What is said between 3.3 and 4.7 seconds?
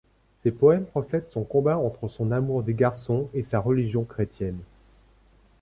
et sa religion chrétienne.